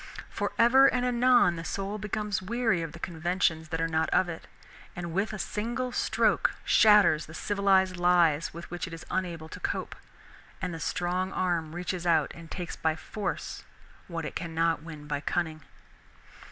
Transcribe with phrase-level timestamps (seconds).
[0.31, 4.27] For ever and anon the soul becomes weary of the conventions that are not of
[4.29, 4.47] it,
[4.95, 9.59] and with a single stroke shatters the civilized lies with which it is unable to
[9.59, 9.95] cope,
[10.59, 13.63] and the strong arm reaches out and takes by force
[14.07, 15.61] what it cannot win by cunning.